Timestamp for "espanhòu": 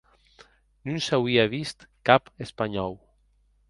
2.47-3.01